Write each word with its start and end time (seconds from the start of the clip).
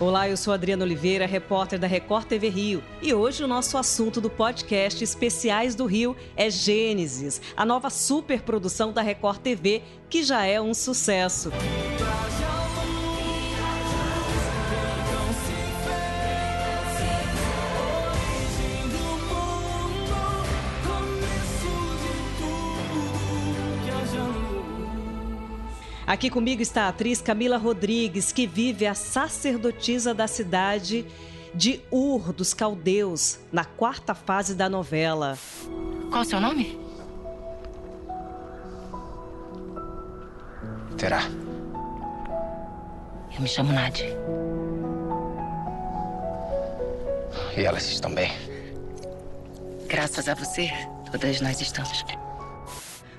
Olá, 0.00 0.26
eu 0.26 0.34
sou 0.34 0.54
Adriana 0.54 0.82
Oliveira, 0.82 1.26
repórter 1.26 1.78
da 1.78 1.86
Record 1.86 2.24
TV 2.24 2.48
Rio. 2.48 2.82
E 3.02 3.12
hoje 3.12 3.44
o 3.44 3.46
nosso 3.46 3.76
assunto 3.76 4.18
do 4.18 4.30
podcast 4.30 5.04
Especiais 5.04 5.74
do 5.74 5.84
Rio 5.84 6.16
é 6.34 6.48
Gênesis, 6.48 7.38
a 7.54 7.66
nova 7.66 7.90
superprodução 7.90 8.94
da 8.94 9.02
Record 9.02 9.40
TV, 9.40 9.82
que 10.08 10.22
já 10.22 10.46
é 10.46 10.58
um 10.58 10.72
sucesso. 10.72 11.52
Aqui 26.10 26.28
comigo 26.28 26.60
está 26.60 26.86
a 26.86 26.88
atriz 26.88 27.22
Camila 27.22 27.56
Rodrigues, 27.56 28.32
que 28.32 28.44
vive 28.44 28.84
a 28.84 28.96
sacerdotisa 28.96 30.12
da 30.12 30.26
cidade 30.26 31.06
de 31.54 31.80
Ur 31.88 32.32
dos 32.32 32.52
Caldeus, 32.52 33.38
na 33.52 33.64
quarta 33.64 34.12
fase 34.12 34.56
da 34.56 34.68
novela. 34.68 35.38
Qual 36.10 36.22
o 36.22 36.24
seu 36.24 36.40
nome? 36.40 36.76
Terá. 40.98 41.22
Eu 43.32 43.40
me 43.42 43.46
chamo 43.46 43.72
Nadia. 43.72 44.08
E 47.56 47.60
elas 47.60 47.88
estão 47.88 48.12
bem? 48.12 48.32
Graças 49.86 50.28
a 50.28 50.34
você, 50.34 50.72
todas 51.12 51.40
nós 51.40 51.60
estamos. 51.60 52.04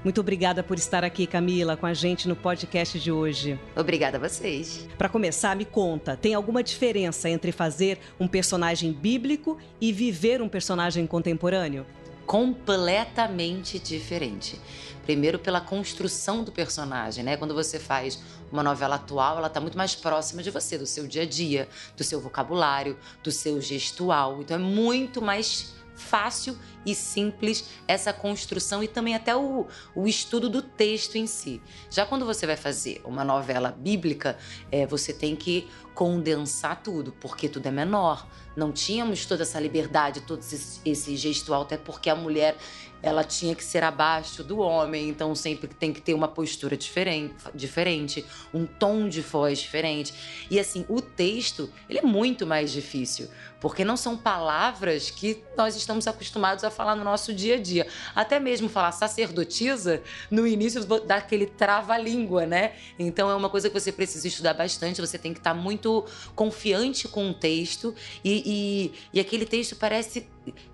Muito 0.04 0.20
obrigada 0.20 0.64
por 0.64 0.80
estar 0.80 1.04
aqui, 1.04 1.28
Camila, 1.28 1.78
com 1.78 1.86
a 1.86 1.94
gente 1.94 2.28
no 2.28 2.36
podcast 2.36 3.00
de 3.00 3.12
hoje. 3.12 3.60
Obrigada 3.76 4.18
a 4.18 4.20
vocês. 4.20 4.88
Para 4.98 5.08
começar, 5.08 5.56
me 5.56 5.64
conta, 5.64 6.18
tem 6.18 6.34
alguma 6.34 6.64
diferença 6.64 7.30
entre 7.30 7.52
fazer 7.52 8.00
um 8.20 8.28
personagem 8.28 8.92
bíblico 8.92 9.60
e 9.80 9.94
viver 9.94 10.42
um 10.42 10.50
personagem 10.50 11.06
contemporâneo? 11.06 11.86
Completamente 12.26 13.78
diferente. 13.78 14.60
Primeiro 15.06 15.38
pela 15.38 15.62
construção 15.62 16.44
do 16.44 16.52
personagem, 16.52 17.24
né? 17.24 17.38
Quando 17.38 17.54
você 17.54 17.78
faz 17.78 18.20
uma 18.52 18.64
novela 18.64 18.96
atual, 18.96 19.38
ela 19.38 19.48
está 19.48 19.60
muito 19.60 19.78
mais 19.78 19.94
próxima 19.94 20.42
de 20.42 20.50
você, 20.50 20.80
do 20.80 20.86
seu 20.88 21.06
dia 21.06 21.22
a 21.22 21.26
dia, 21.26 21.70
do 21.96 22.04
seu 22.04 22.20
vocabulário, 22.20 22.98
do 23.24 23.32
seu 23.32 23.62
gestual. 23.62 24.42
Então 24.42 24.56
é 24.56 24.60
muito 24.60 25.22
mais 25.22 25.74
fácil 25.96 26.58
e 26.86 26.96
simples 26.96 27.70
essa 27.88 28.12
construção 28.12 28.84
e 28.84 28.88
também 28.88 29.16
até 29.16 29.36
o, 29.36 29.68
o 29.96 30.08
estudo 30.08 30.50
do 30.50 30.62
texto 30.62 31.16
em 31.16 31.28
si. 31.28 31.62
Já 31.90 32.06
quando 32.06 32.26
você 32.26 32.46
vai 32.46 32.58
fazer 32.58 33.02
uma 33.06 33.24
novela 33.24 33.72
bíblica, 33.72 34.38
é, 34.72 34.86
você 34.86 35.14
tem 35.14 35.36
que 35.36 35.68
condensar 35.94 36.82
tudo, 36.82 37.12
porque 37.20 37.48
tudo 37.50 37.68
é 37.68 37.72
menor. 37.72 38.28
Não 38.56 38.72
tínhamos 38.72 39.26
toda 39.26 39.44
essa 39.44 39.60
liberdade, 39.60 40.22
todo 40.22 40.40
esse, 40.40 40.82
esse 40.84 41.16
gestual, 41.16 41.64
até 41.64 41.78
porque 41.78 42.10
a 42.10 42.16
mulher 42.16 42.58
ela 43.04 43.24
tinha 43.24 43.56
que 43.56 43.64
ser 43.64 43.84
abaixo 43.84 44.44
do 44.44 44.60
homem, 44.60 45.10
então 45.10 45.34
sempre 45.34 45.68
tem 45.68 45.92
que 45.92 46.02
ter 46.02 46.14
uma 46.14 46.28
postura 46.28 46.78
diferente, 46.78 47.34
diferente, 47.54 48.26
um 48.54 48.66
tom 48.66 49.10
de 49.10 49.22
voz 49.22 49.60
diferente. 49.60 50.14
E 50.50 50.60
assim, 50.60 50.86
o 50.88 51.02
texto, 51.02 51.70
ele 51.90 52.00
é 52.00 52.04
muito 52.04 52.46
mais 52.46 52.72
difícil, 52.72 53.28
porque 53.60 53.84
não 53.84 53.98
são 53.98 54.16
palavras 54.16 55.10
que 55.10 55.44
nós 55.58 55.76
estamos 55.76 56.08
acostumados 56.08 56.64
a 56.64 56.71
falar 56.72 56.96
no 56.96 57.04
nosso 57.04 57.34
dia 57.34 57.56
a 57.56 57.60
dia. 57.60 57.88
Até 58.16 58.40
mesmo 58.40 58.70
falar 58.70 58.92
sacerdotisa, 58.92 60.02
no 60.30 60.48
início 60.48 60.84
dá 61.06 61.18
aquele 61.18 61.46
trava-língua, 61.46 62.46
né? 62.46 62.74
Então 62.98 63.30
é 63.30 63.36
uma 63.36 63.50
coisa 63.50 63.70
que 63.70 63.80
você 63.80 63.92
precisa 63.92 64.28
estudar 64.28 64.54
bastante, 64.54 65.02
você 65.02 65.18
tem 65.18 65.34
que 65.34 65.40
estar 65.40 65.54
muito 65.54 66.06
confiante 66.36 67.08
com 67.08 67.30
o 67.30 67.34
texto 67.34 67.94
e, 68.24 68.44
e, 68.46 68.94
e 69.14 69.20
aquele 69.20 69.46
texto 69.46 69.76
parece 69.76 70.28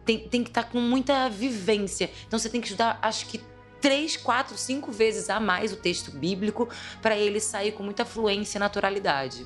tem, 0.05 0.19
tem 0.19 0.43
que 0.43 0.49
estar 0.49 0.63
com 0.63 0.79
muita 0.79 1.29
vivência. 1.29 2.09
Então 2.27 2.39
você 2.39 2.49
tem 2.49 2.61
que 2.61 2.67
estudar, 2.67 2.99
acho 3.01 3.25
que 3.25 3.41
três, 3.81 4.17
quatro, 4.17 4.57
cinco 4.57 4.91
vezes 4.91 5.29
a 5.29 5.39
mais 5.39 5.71
o 5.71 5.75
texto 5.75 6.11
bíblico 6.11 6.67
para 7.01 7.17
ele 7.17 7.39
sair 7.39 7.71
com 7.71 7.83
muita 7.83 8.05
fluência 8.05 8.57
e 8.57 8.59
naturalidade. 8.59 9.45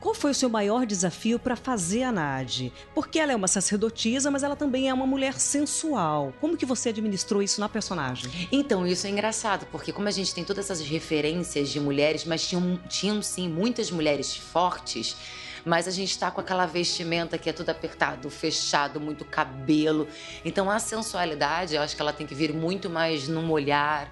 Qual 0.00 0.14
foi 0.14 0.32
o 0.32 0.34
seu 0.34 0.48
maior 0.48 0.84
desafio 0.86 1.38
para 1.38 1.56
fazer 1.56 2.02
a 2.02 2.12
Nade? 2.12 2.72
Porque 2.94 3.18
ela 3.18 3.32
é 3.32 3.36
uma 3.36 3.48
sacerdotisa, 3.48 4.30
mas 4.30 4.42
ela 4.42 4.56
também 4.56 4.88
é 4.88 4.94
uma 4.94 5.06
mulher 5.06 5.38
sensual. 5.38 6.32
Como 6.40 6.56
que 6.56 6.66
você 6.66 6.88
administrou 6.88 7.42
isso 7.42 7.60
na 7.60 7.68
personagem? 7.68 8.48
Então, 8.50 8.86
isso 8.86 9.06
é 9.06 9.10
engraçado, 9.10 9.66
porque 9.70 9.92
como 9.92 10.08
a 10.08 10.10
gente 10.10 10.34
tem 10.34 10.44
todas 10.44 10.70
essas 10.70 10.86
referências 10.86 11.68
de 11.68 11.80
mulheres, 11.80 12.24
mas 12.24 12.46
tinham, 12.46 12.76
tinham 12.88 13.22
sim 13.22 13.48
muitas 13.48 13.90
mulheres 13.90 14.36
fortes, 14.36 15.16
mas 15.64 15.86
a 15.86 15.90
gente 15.90 16.18
tá 16.18 16.30
com 16.30 16.40
aquela 16.40 16.66
vestimenta 16.66 17.38
que 17.38 17.48
é 17.48 17.52
tudo 17.52 17.70
apertado, 17.70 18.28
fechado, 18.30 19.00
muito 19.00 19.24
cabelo. 19.24 20.08
Então 20.44 20.70
a 20.70 20.78
sensualidade, 20.78 21.74
eu 21.74 21.82
acho 21.82 21.94
que 21.94 22.02
ela 22.02 22.12
tem 22.12 22.26
que 22.26 22.34
vir 22.34 22.52
muito 22.52 22.90
mais 22.90 23.28
num 23.28 23.50
olhar, 23.50 24.10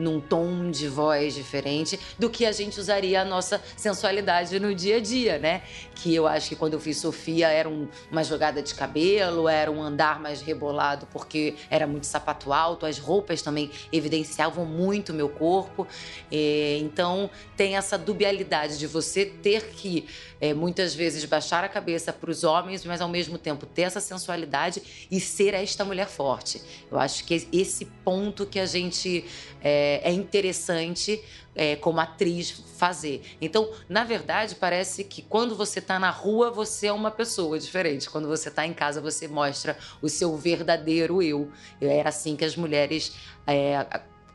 num 0.00 0.20
tom 0.20 0.70
de 0.70 0.88
voz 0.88 1.34
diferente 1.34 1.98
do 2.18 2.28
que 2.28 2.46
a 2.46 2.52
gente 2.52 2.80
usaria 2.80 3.20
a 3.20 3.24
nossa 3.24 3.62
sensualidade 3.76 4.58
no 4.58 4.74
dia 4.74 4.96
a 4.96 5.00
dia, 5.00 5.38
né? 5.38 5.62
Que 5.94 6.14
eu 6.14 6.26
acho 6.26 6.48
que 6.48 6.56
quando 6.56 6.74
eu 6.74 6.80
fiz 6.80 6.98
Sofia 6.98 7.48
era 7.48 7.68
um, 7.68 7.86
uma 8.10 8.24
jogada 8.24 8.62
de 8.62 8.74
cabelo, 8.74 9.48
era 9.48 9.70
um 9.70 9.82
andar 9.82 10.20
mais 10.20 10.40
rebolado 10.40 11.06
porque 11.12 11.54
era 11.68 11.86
muito 11.86 12.06
sapato 12.06 12.52
alto, 12.52 12.86
as 12.86 12.98
roupas 12.98 13.42
também 13.42 13.70
evidenciavam 13.92 14.64
muito 14.64 15.10
o 15.10 15.14
meu 15.14 15.28
corpo. 15.28 15.86
É, 16.32 16.78
então 16.80 17.30
tem 17.56 17.76
essa 17.76 17.96
dubialidade 17.96 18.78
de 18.78 18.86
você 18.86 19.26
ter 19.26 19.66
que 19.70 20.06
é, 20.40 20.54
muitas 20.54 20.94
vezes 20.94 21.24
baixar 21.24 21.62
a 21.62 21.68
cabeça 21.68 22.12
para 22.12 22.30
os 22.30 22.44
homens, 22.44 22.84
mas 22.84 23.00
ao 23.00 23.08
mesmo 23.08 23.36
tempo 23.36 23.66
ter 23.66 23.82
essa 23.82 24.00
sensualidade 24.00 24.82
e 25.10 25.20
ser 25.20 25.54
esta 25.54 25.84
mulher 25.84 26.08
forte. 26.08 26.62
Eu 26.90 26.98
acho 26.98 27.24
que 27.24 27.46
esse 27.52 27.84
ponto 28.04 28.46
que 28.46 28.58
a 28.58 28.66
gente 28.66 29.24
é, 29.62 29.89
é 29.98 30.12
interessante 30.12 31.22
é, 31.54 31.76
como 31.76 32.00
atriz 32.00 32.50
fazer. 32.76 33.22
Então, 33.40 33.70
na 33.88 34.04
verdade, 34.04 34.54
parece 34.54 35.04
que 35.04 35.22
quando 35.22 35.54
você 35.54 35.78
está 35.78 35.98
na 35.98 36.10
rua, 36.10 36.50
você 36.50 36.86
é 36.86 36.92
uma 36.92 37.10
pessoa 37.10 37.58
diferente. 37.58 38.08
Quando 38.08 38.28
você 38.28 38.48
está 38.48 38.66
em 38.66 38.72
casa, 38.72 39.00
você 39.00 39.26
mostra 39.26 39.76
o 40.00 40.08
seu 40.08 40.36
verdadeiro 40.36 41.22
eu. 41.22 41.50
Era 41.80 42.08
assim 42.08 42.36
que 42.36 42.44
as 42.44 42.56
mulheres 42.56 43.12
é, 43.46 43.86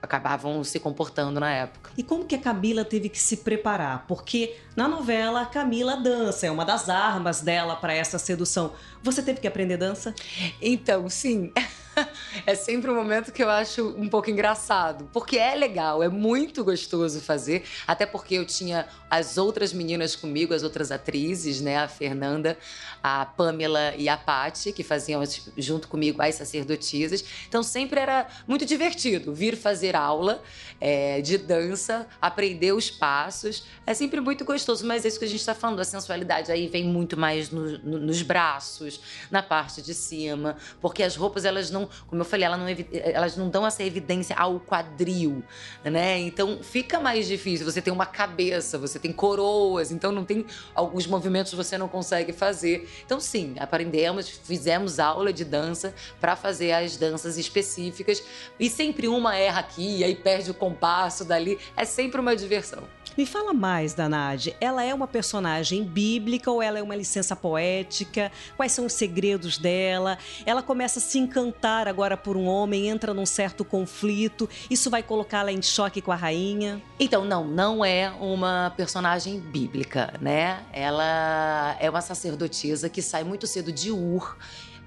acabavam 0.06 0.64
se 0.64 0.80
comportando 0.80 1.40
na 1.40 1.52
época. 1.52 1.92
E 1.98 2.04
como 2.04 2.26
que 2.26 2.36
a 2.36 2.40
Camila 2.40 2.86
teve 2.86 3.10
que 3.10 3.20
se 3.20 3.38
preparar? 3.38 4.06
Porque 4.08 4.56
na 4.76 4.88
novela 4.88 5.42
a 5.42 5.46
Camila 5.46 5.98
dança, 5.98 6.48
é 6.48 6.52
uma 6.52 6.66
das 6.66 6.90
armas 6.90 7.42
dela 7.42 7.76
para 7.76 7.94
essa 7.94 8.18
sedução. 8.18 8.74
Você 9.04 9.22
teve 9.22 9.40
que 9.40 9.48
aprender 9.48 9.78
dança? 9.78 10.14
Então, 10.62 11.10
sim. 11.10 11.52
é 12.46 12.56
sempre 12.56 12.92
um 12.92 12.96
momento 12.96 13.32
que 13.32 13.44
eu 13.44 13.50
acho 13.50 13.96
um 13.98 14.10
pouco 14.10 14.30
engraçado, 14.30 15.10
porque 15.14 15.38
é 15.38 15.56
legal, 15.56 16.04
é 16.04 16.10
muito 16.10 16.64
gostoso 16.64 17.22
fazer, 17.22 17.64
até 17.88 18.06
porque 18.06 18.36
eu 18.36 18.46
tinha 18.46 18.88
as 19.10 19.38
outras 19.38 19.72
meninas 19.72 20.16
comigo, 20.16 20.54
as 20.54 20.64
outras 20.64 20.92
atrizes, 20.92 21.62
né, 21.62 21.78
a 21.78 21.88
Fernanda, 21.88 22.58
a 23.02 23.26
Pamela 23.26 23.94
e 23.98 24.10
a 24.10 24.18
Patti, 24.18 24.72
que 24.72 24.84
faziam 24.84 25.22
junto 25.58 25.88
comigo 25.88 26.22
as 26.22 26.36
sacerdotisas. 26.36 27.24
Então 27.48 27.64
sempre 27.64 28.00
era 28.00 28.28
muito 28.48 28.66
divertido 28.66 29.34
vir 29.34 29.56
fazer 29.56 29.95
aula 29.96 30.42
é, 30.80 31.22
de 31.22 31.38
dança, 31.38 32.08
aprender 32.22 32.74
os 32.74 32.92
passos, 32.92 33.66
é 33.86 33.94
sempre 33.94 34.20
muito 34.20 34.46
gostoso, 34.46 34.86
mas 34.86 35.06
é 35.06 35.08
isso 35.08 35.20
que 35.20 35.26
a 35.26 35.28
gente 35.28 35.40
está 35.40 35.56
falando, 35.56 35.80
a 35.80 35.86
sensualidade 35.86 36.52
aí 36.52 36.68
vem 36.68 36.84
muito 36.84 37.18
mais 37.18 37.50
no, 37.50 37.78
no, 37.80 38.00
nos 38.00 38.22
braços, 38.22 39.00
na 39.32 39.42
parte 39.42 39.82
de 39.82 39.94
cima, 39.94 40.58
porque 40.82 41.02
as 41.02 41.16
roupas 41.16 41.46
elas 41.46 41.72
não 41.72 41.90
como 42.08 42.22
eu 42.22 42.26
falei, 42.26 42.46
elas 42.46 42.60
não, 42.60 42.68
elas 42.94 43.38
não 43.38 43.50
dão 43.50 43.66
essa 43.66 43.84
evidência 43.84 44.36
ao 44.36 44.60
quadril, 44.60 45.44
né? 45.84 46.20
Então 46.20 46.60
fica 46.62 47.00
mais 47.00 47.28
difícil. 47.28 47.66
Você 47.66 47.82
tem 47.82 47.92
uma 47.92 48.06
cabeça, 48.06 48.78
você 48.78 49.00
tem 49.00 49.12
coroas, 49.12 49.92
então 49.92 50.12
não 50.12 50.24
tem 50.24 50.46
alguns 50.74 51.08
movimentos 51.08 51.54
você 51.54 51.78
não 51.78 51.88
consegue 51.88 52.34
fazer. 52.34 52.90
Então 53.06 53.20
sim, 53.20 53.56
aprendemos, 53.60 54.30
fizemos 54.30 55.00
aula 55.00 55.32
de 55.32 55.46
dança 55.46 55.94
para 56.20 56.36
fazer 56.36 56.72
as 56.72 56.98
danças 56.98 57.38
específicas 57.38 58.24
e 58.60 58.70
sempre 58.70 59.08
uma 59.08 59.36
erra 59.36 59.60
aqui 59.60 59.85
e 59.86 60.16
perde 60.16 60.52
o 60.52 60.54
compasso 60.54 61.24
dali. 61.26 61.58
É 61.76 61.86
sempre 61.86 62.20
uma 62.20 62.36
diversão. 62.36 62.84
Me 63.18 63.26
fala 63.26 63.54
mais 63.54 63.94
da 63.94 64.10
Nade. 64.10 64.54
Ela 64.60 64.84
é 64.84 64.94
uma 64.94 65.08
personagem 65.08 65.86
bíblica 65.86 66.52
ou 66.52 66.62
ela 66.62 66.80
é 66.80 66.84
uma 66.84 66.96
licença 66.96 67.34
poética? 67.34 68.30
Quais 68.58 68.74
são 68.74 68.86
os 68.86 68.94
segredos 68.94 69.58
dela? 69.58 70.18
Ela 70.46 70.62
começa 70.62 71.00
a 71.00 71.02
se 71.02 71.18
encantar 71.18 71.88
agora 71.88 72.18
por 72.18 72.36
um 72.36 72.46
homem, 72.46 72.90
entra 72.90 73.14
num 73.14 73.26
certo 73.26 73.64
conflito. 73.64 74.50
Isso 74.70 74.90
vai 74.90 75.02
colocá-la 75.02 75.50
em 75.50 75.62
choque 75.62 76.02
com 76.02 76.12
a 76.12 76.16
rainha? 76.16 76.82
Então, 77.00 77.24
não, 77.24 77.46
não 77.46 77.86
é 77.86 78.12
uma 78.20 78.74
personagem 78.76 79.40
bíblica, 79.40 80.14
né? 80.20 80.66
Ela 80.74 81.78
é 81.80 81.90
uma 81.90 82.02
sacerdotisa 82.02 82.90
que 82.90 83.02
sai 83.02 83.24
muito 83.24 83.48
cedo 83.48 83.72
de 83.72 83.92
Ur 83.92 84.36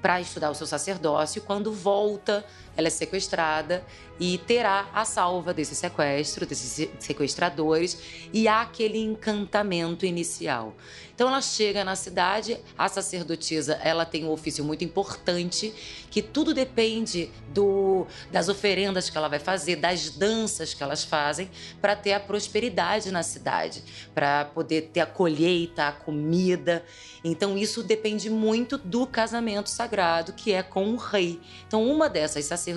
para 0.03 0.21
estudar 0.21 0.51
o 0.51 0.55
seu 0.55 0.67
sacerdócio. 0.67 1.43
Quando 1.43 1.73
volta, 1.73 2.45
ela 2.79 2.87
é 2.87 2.91
sequestrada 2.91 3.85
e 4.21 4.39
terá 4.39 4.89
a 4.95 5.05
salva 5.05 5.53
desse 5.53 5.75
sequestro, 5.75 6.47
desses 6.47 6.89
sequestradores, 7.01 7.99
e 8.33 8.47
há 8.47 8.63
aquele 8.63 8.99
encantamento 8.99 10.07
inicial. 10.07 10.75
Então 11.15 11.29
ela 11.29 11.41
chega 11.41 11.85
na 11.85 11.97
cidade, 11.97 12.59
a 12.77 12.89
sacerdotisa, 12.89 13.75
ela 13.83 14.05
tem 14.05 14.25
um 14.25 14.31
ofício 14.31 14.65
muito 14.65 14.85
importante, 14.85 15.75
que 16.09 16.23
tudo 16.23 16.55
depende 16.55 17.31
do, 17.53 18.07
das 18.31 18.49
oferendas 18.49 19.11
que 19.11 19.19
ela 19.19 19.29
vai 19.29 19.41
fazer, 19.41 19.77
das 19.77 20.11
danças 20.11 20.75
que 20.75 20.83
elas 20.83 21.03
fazem, 21.03 21.51
para 21.81 21.97
ter 21.97 22.13
a 22.13 22.21
prosperidade 22.21 23.11
na 23.11 23.25
cidade, 23.25 23.83
para 24.15 24.45
poder 24.45 24.91
ter 24.93 25.01
a 25.01 25.07
colheita, 25.07 25.89
a 25.89 25.93
comida. 25.93 26.85
Então 27.25 27.59
isso 27.59 27.83
depende 27.83 28.31
muito 28.31 28.79
do 28.79 29.05
casamento 29.05 29.71
sagrado, 29.71 30.33
que 30.33 30.53
é 30.53 30.63
com 30.63 30.93
o 30.93 30.97
rei. 30.97 31.41
Então 31.67 31.85
uma 31.85 32.09
dessas 32.09 32.45
sacerdotisas 32.45 32.68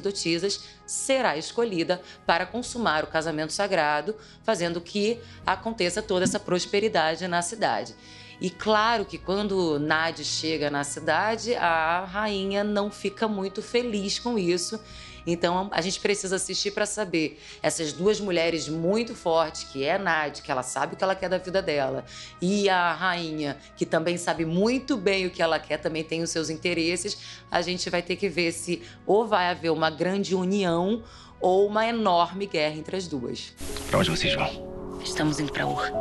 será 0.86 1.38
escolhida 1.38 2.02
para 2.26 2.46
consumar 2.46 3.04
o 3.04 3.08
casamento 3.08 3.52
sagrado, 3.52 4.16
fazendo 4.44 4.80
que 4.80 5.20
aconteça 5.46 6.02
toda 6.02 6.24
essa 6.24 6.40
prosperidade 6.40 7.28
na 7.28 7.42
cidade. 7.42 7.96
E 8.40 8.50
claro 8.50 9.06
que 9.06 9.20
quando 9.20 9.78
Nadi 9.78 10.24
chega 10.24 10.70
na 10.72 10.84
cidade, 10.84 11.54
a 11.56 12.06
rainha 12.06 12.64
não 12.64 12.90
fica 12.90 13.28
muito 13.28 13.62
feliz 13.62 14.18
com 14.18 14.38
isso. 14.38 14.80
Então 15.26 15.70
a 15.72 15.82
gente 15.82 16.00
precisa 16.00 16.36
assistir 16.36 16.72
para 16.72 16.86
saber 16.86 17.40
essas 17.62 17.94
duas 17.94 18.20
mulheres 18.20 18.68
muito 18.68 19.16
fortes, 19.16 19.64
que 19.64 19.84
é 19.84 19.96
a 19.96 20.00
Nadi, 20.00 20.42
que 20.42 20.52
ela 20.52 20.64
sabe 20.64 20.94
o 20.94 20.98
que 20.98 21.04
ela 21.04 21.16
quer 21.16 21.30
da 21.30 21.38
vida 21.38 21.62
dela, 21.62 22.06
e 22.42 22.70
a 22.70 22.94
rainha, 22.94 23.58
que 23.76 23.86
também 23.86 24.18
sabe 24.18 24.46
muito 24.46 24.98
bem 24.98 25.26
o 25.26 25.32
que 25.32 25.42
ela 25.42 25.60
quer, 25.60 25.78
também 25.78 26.04
tem 26.04 26.22
os 26.22 26.30
seus 26.30 26.50
interesses. 26.50 27.18
A 27.50 27.62
gente 27.62 27.90
vai 27.90 28.02
ter 28.02 28.16
que 28.16 28.30
ver 28.30 28.52
se 28.52 28.82
ou 29.06 29.28
vai 29.28 29.50
haver 29.50 29.72
uma 29.72 29.90
grande 29.90 30.36
união 30.36 31.04
ou 31.40 31.68
uma 31.68 31.86
enorme 31.88 32.46
guerra 32.46 32.76
entre 32.76 32.96
as 32.96 33.08
duas. 33.08 33.54
Para 33.90 34.00
onde 34.00 34.10
vocês 34.10 34.34
vão? 34.36 35.00
Estamos 35.04 35.40
indo 35.40 35.52
para 35.52 35.66
Ur. 35.68 35.92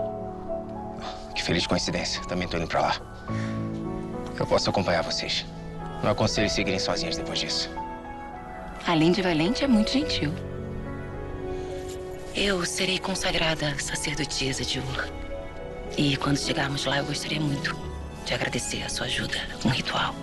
Que 1.35 1.43
feliz 1.43 1.67
coincidência. 1.67 2.23
Também 2.25 2.47
tô 2.47 2.59
indo 2.59 2.67
pra 2.67 2.81
lá. 2.81 3.01
Eu 4.39 4.47
posso 4.47 4.69
acompanhar 4.69 5.03
vocês. 5.03 5.47
Não 6.03 6.11
aconselho 6.11 6.51
seguirem 6.51 6.79
sozinhas 6.79 7.17
depois 7.17 7.39
disso. 7.39 7.71
A 8.87 8.94
Linde 8.94 9.23
Valente 9.23 9.62
é 9.62 9.69
muito 9.69 9.93
gentil. 9.93 10.32
Eu 12.35 12.65
serei 12.65 12.99
consagrada 12.99 13.79
sacerdotisa 13.79 14.65
de 14.65 14.79
Ur. 14.79 15.09
E 15.97 16.17
quando 16.17 16.38
chegarmos 16.38 16.87
lá, 16.87 16.99
eu 16.99 17.05
gostaria 17.05 17.41
muito 17.41 17.77
de 18.25 18.35
agradecer 18.35 18.82
a 18.82 18.88
sua 18.88 19.06
ajuda. 19.06 19.37
Um 19.65 19.69
ritual. 19.69 20.15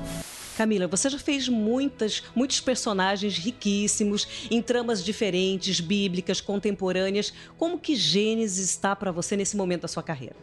Camila, 0.58 0.88
você 0.88 1.08
já 1.08 1.20
fez 1.20 1.48
muitas, 1.48 2.24
muitos 2.34 2.60
personagens 2.60 3.38
riquíssimos, 3.38 4.48
em 4.50 4.60
tramas 4.60 5.04
diferentes, 5.04 5.80
bíblicas, 5.80 6.42
contemporâneas. 6.42 7.32
Como 7.60 7.78
que 7.78 7.96
Gênesis 7.96 8.68
está 8.68 8.96
para 8.96 9.12
você 9.12 9.38
nesse 9.38 9.56
momento 9.56 9.84
da 9.84 9.88
sua 9.88 10.02
carreira? 10.02 10.36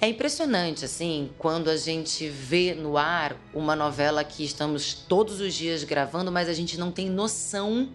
É 0.00 0.08
impressionante, 0.08 0.86
assim, 0.86 1.28
quando 1.36 1.68
a 1.68 1.76
gente 1.76 2.26
vê 2.26 2.74
no 2.74 2.96
ar 2.96 3.36
uma 3.52 3.76
novela 3.76 4.24
que 4.24 4.42
estamos 4.42 4.94
todos 4.94 5.42
os 5.42 5.52
dias 5.52 5.84
gravando, 5.84 6.32
mas 6.32 6.48
a 6.48 6.54
gente 6.54 6.78
não 6.78 6.90
tem 6.90 7.10
noção 7.10 7.90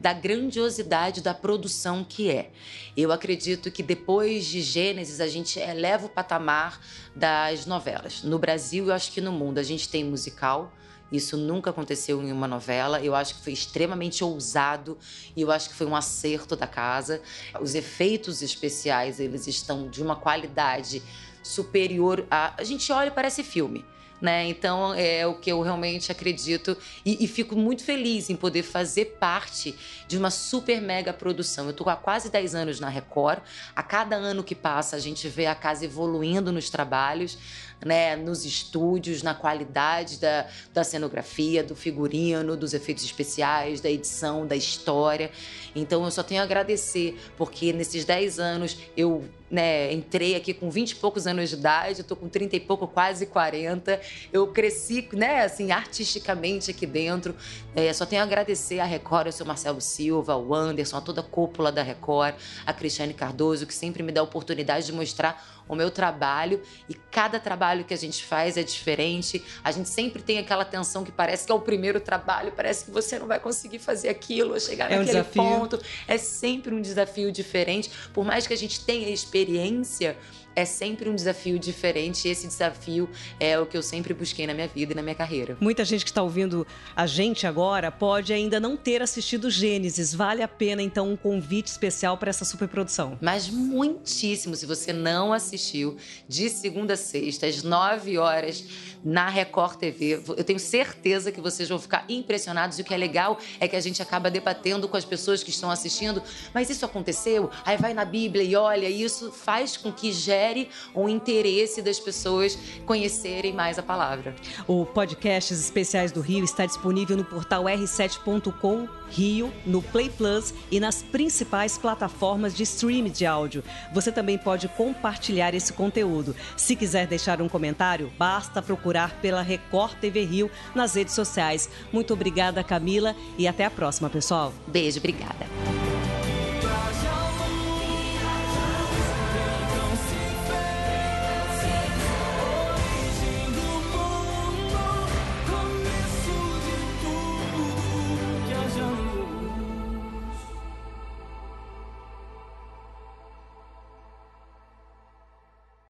da 0.00 0.12
grandiosidade 0.12 1.20
da 1.20 1.32
produção 1.32 2.04
que 2.04 2.28
é. 2.28 2.50
Eu 2.96 3.12
acredito 3.12 3.70
que 3.70 3.80
depois 3.80 4.44
de 4.44 4.60
Gênesis 4.60 5.20
a 5.20 5.28
gente 5.28 5.60
eleva 5.60 6.06
o 6.06 6.08
patamar 6.08 6.80
das 7.14 7.64
novelas. 7.64 8.24
No 8.24 8.40
Brasil, 8.40 8.86
eu 8.86 8.92
acho 8.92 9.12
que 9.12 9.20
no 9.20 9.30
mundo 9.30 9.58
a 9.58 9.62
gente 9.62 9.88
tem 9.88 10.02
musical, 10.02 10.72
isso 11.10 11.36
nunca 11.36 11.70
aconteceu 11.70 12.22
em 12.22 12.32
uma 12.32 12.48
novela. 12.48 13.02
Eu 13.02 13.14
acho 13.14 13.36
que 13.36 13.40
foi 13.42 13.52
extremamente 13.52 14.24
ousado 14.24 14.98
e 15.36 15.42
eu 15.42 15.50
acho 15.50 15.68
que 15.68 15.74
foi 15.74 15.86
um 15.86 15.94
acerto 15.94 16.56
da 16.56 16.66
casa. 16.66 17.22
Os 17.60 17.74
efeitos 17.74 18.42
especiais, 18.42 19.20
eles 19.20 19.46
estão 19.46 19.88
de 19.88 20.02
uma 20.02 20.16
qualidade 20.16 21.02
superior 21.42 22.26
a. 22.30 22.54
A 22.58 22.64
gente 22.64 22.90
olha 22.92 23.08
e 23.08 23.12
parece 23.12 23.42
filme 23.42 23.84
né? 24.20 24.46
Então 24.46 24.94
é 24.94 25.26
o 25.26 25.34
que 25.34 25.50
eu 25.50 25.60
realmente 25.60 26.10
acredito 26.10 26.76
e, 27.04 27.24
e, 27.24 27.28
fico 27.28 27.54
muito 27.54 27.84
feliz 27.84 28.30
em 28.30 28.36
poder 28.36 28.62
fazer 28.62 29.16
parte 29.20 29.74
de 30.08 30.16
uma 30.16 30.30
super 30.30 30.80
mega 30.80 31.12
produção. 31.12 31.66
Eu 31.66 31.72
tô 31.72 31.88
há 31.88 31.96
quase 31.96 32.30
10 32.30 32.54
anos 32.54 32.80
na 32.80 32.88
Record. 32.88 33.40
A 33.74 33.82
cada 33.82 34.16
ano 34.16 34.42
que 34.42 34.54
passa, 34.54 34.96
a 34.96 34.98
gente 34.98 35.28
vê 35.28 35.46
a 35.46 35.54
casa 35.54 35.84
evoluindo 35.84 36.50
nos 36.50 36.70
trabalhos, 36.70 37.38
né? 37.84 38.16
Nos 38.16 38.44
estúdios, 38.44 39.22
na 39.22 39.34
qualidade 39.34 40.18
da, 40.18 40.46
da 40.72 40.82
cenografia, 40.82 41.62
do 41.62 41.76
figurino, 41.76 42.56
dos 42.56 42.72
efeitos 42.72 43.04
especiais, 43.04 43.80
da 43.80 43.90
edição, 43.90 44.46
da 44.46 44.56
história. 44.56 45.30
Então 45.74 46.04
eu 46.04 46.10
só 46.10 46.22
tenho 46.22 46.40
a 46.40 46.44
agradecer, 46.44 47.18
porque 47.36 47.72
nesses 47.72 48.04
10 48.04 48.38
anos 48.38 48.78
eu 48.96 49.24
né, 49.50 49.92
entrei 49.92 50.34
aqui 50.34 50.52
com 50.52 50.70
20 50.70 50.90
e 50.90 50.94
poucos 50.96 51.26
anos 51.26 51.50
de 51.50 51.56
idade, 51.56 52.02
tô 52.02 52.16
com 52.16 52.28
30 52.28 52.56
e 52.56 52.60
pouco, 52.60 52.86
quase 52.86 53.26
40. 53.26 54.00
Eu 54.32 54.48
cresci, 54.48 55.08
né, 55.12 55.44
assim, 55.44 55.70
artisticamente 55.70 56.70
aqui 56.70 56.86
dentro. 56.86 57.34
É, 57.74 57.92
só 57.92 58.04
tenho 58.04 58.22
a 58.22 58.24
agradecer 58.24 58.80
a 58.80 58.84
Record, 58.84 59.26
ao 59.26 59.32
seu 59.32 59.46
Marcelo 59.46 59.80
Silva, 59.80 60.32
ao 60.32 60.52
Anderson, 60.52 60.96
a 60.96 61.00
toda 61.00 61.20
a 61.20 61.24
cúpula 61.24 61.70
da 61.70 61.82
Record, 61.82 62.34
a 62.64 62.72
Cristiane 62.72 63.14
Cardoso, 63.14 63.66
que 63.66 63.74
sempre 63.74 64.02
me 64.02 64.12
dá 64.12 64.20
a 64.20 64.24
oportunidade 64.24 64.86
de 64.86 64.92
mostrar 64.92 65.55
o 65.68 65.74
meu 65.74 65.90
trabalho 65.90 66.60
e 66.88 66.94
cada 66.94 67.40
trabalho 67.40 67.84
que 67.84 67.94
a 67.94 67.96
gente 67.96 68.24
faz 68.24 68.56
é 68.56 68.62
diferente. 68.62 69.44
A 69.62 69.70
gente 69.70 69.88
sempre 69.88 70.22
tem 70.22 70.38
aquela 70.38 70.64
tensão 70.64 71.04
que 71.04 71.12
parece 71.12 71.46
que 71.46 71.52
é 71.52 71.54
o 71.54 71.60
primeiro 71.60 72.00
trabalho, 72.00 72.52
parece 72.52 72.84
que 72.84 72.90
você 72.90 73.18
não 73.18 73.26
vai 73.26 73.40
conseguir 73.40 73.78
fazer 73.78 74.08
aquilo 74.08 74.58
chegar 74.60 74.90
é 74.90 74.98
naquele 74.98 75.20
um 75.20 75.24
ponto. 75.24 75.80
É 76.06 76.18
sempre 76.18 76.74
um 76.74 76.80
desafio 76.80 77.32
diferente. 77.32 77.90
Por 78.12 78.24
mais 78.24 78.46
que 78.46 78.54
a 78.54 78.56
gente 78.56 78.84
tenha 78.84 79.08
experiência, 79.08 80.16
é 80.56 80.64
sempre 80.64 81.08
um 81.10 81.14
desafio 81.14 81.58
diferente 81.58 82.26
e 82.26 82.30
esse 82.30 82.46
desafio 82.46 83.08
é 83.38 83.58
o 83.60 83.66
que 83.66 83.76
eu 83.76 83.82
sempre 83.82 84.14
busquei 84.14 84.46
na 84.46 84.54
minha 84.54 84.66
vida 84.66 84.92
e 84.92 84.96
na 84.96 85.02
minha 85.02 85.14
carreira. 85.14 85.56
Muita 85.60 85.84
gente 85.84 86.02
que 86.02 86.10
está 86.10 86.22
ouvindo 86.22 86.66
a 86.96 87.06
gente 87.06 87.46
agora 87.46 87.92
pode 87.92 88.32
ainda 88.32 88.58
não 88.58 88.74
ter 88.74 89.02
assistido 89.02 89.50
Gênesis. 89.50 90.14
Vale 90.14 90.42
a 90.42 90.48
pena, 90.48 90.82
então, 90.82 91.12
um 91.12 91.16
convite 91.16 91.66
especial 91.66 92.16
para 92.16 92.30
essa 92.30 92.44
superprodução. 92.44 93.18
Mas 93.20 93.48
muitíssimo. 93.48 94.56
Se 94.56 94.64
você 94.64 94.92
não 94.92 95.32
assistiu, 95.32 95.96
de 96.26 96.48
segunda 96.48 96.94
a 96.94 96.96
sexta, 96.96 97.46
às 97.46 97.62
9 97.62 98.16
horas, 98.16 98.64
na 99.06 99.28
Record 99.28 99.76
TV, 99.76 100.20
eu 100.36 100.42
tenho 100.42 100.58
certeza 100.58 101.30
que 101.30 101.40
vocês 101.40 101.68
vão 101.68 101.78
ficar 101.78 102.04
impressionados. 102.08 102.76
E 102.76 102.82
o 102.82 102.84
que 102.84 102.92
é 102.92 102.96
legal 102.96 103.38
é 103.60 103.68
que 103.68 103.76
a 103.76 103.80
gente 103.80 104.02
acaba 104.02 104.28
debatendo 104.28 104.88
com 104.88 104.96
as 104.96 105.04
pessoas 105.04 105.44
que 105.44 105.50
estão 105.50 105.70
assistindo. 105.70 106.20
Mas 106.52 106.70
isso 106.70 106.84
aconteceu? 106.84 107.48
Aí 107.64 107.76
vai 107.76 107.94
na 107.94 108.04
Bíblia 108.04 108.42
e 108.42 108.56
olha, 108.56 108.88
isso 108.88 109.30
faz 109.30 109.76
com 109.76 109.92
que 109.92 110.10
gere 110.10 110.68
um 110.92 111.08
interesse 111.08 111.80
das 111.80 112.00
pessoas 112.00 112.58
conhecerem 112.84 113.52
mais 113.52 113.78
a 113.78 113.82
palavra. 113.82 114.34
O 114.66 114.84
Podcasts 114.84 115.60
Especiais 115.60 116.10
do 116.10 116.20
Rio 116.20 116.44
está 116.44 116.66
disponível 116.66 117.16
no 117.16 117.24
portal 117.24 117.62
r7.com 117.62 118.88
Rio, 119.08 119.52
no 119.64 119.82
Play 119.82 120.10
Plus 120.10 120.52
e 120.70 120.80
nas 120.80 121.02
principais 121.02 121.78
plataformas 121.78 122.54
de 122.54 122.62
streaming 122.64 123.10
de 123.10 123.26
áudio. 123.26 123.62
Você 123.92 124.10
também 124.10 124.36
pode 124.36 124.68
compartilhar 124.68 125.54
esse 125.54 125.72
conteúdo. 125.72 126.34
Se 126.56 126.74
quiser 126.74 127.06
deixar 127.06 127.40
um 127.40 127.48
comentário, 127.48 128.12
basta 128.18 128.60
procurar 128.96 129.20
pela 129.20 129.42
Record 129.42 129.98
TV 129.98 130.24
Rio 130.24 130.50
nas 130.74 130.94
redes 130.94 131.14
sociais. 131.14 131.68
Muito 131.92 132.14
obrigada, 132.14 132.64
Camila, 132.64 133.14
e 133.36 133.46
até 133.46 133.64
a 133.64 133.70
próxima, 133.70 134.08
pessoal. 134.08 134.52
Beijo, 134.66 134.98
obrigada. 134.98 135.75